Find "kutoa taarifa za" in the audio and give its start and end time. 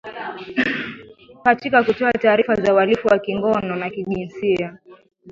1.83-2.73